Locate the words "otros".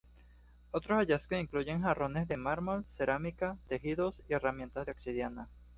0.71-0.97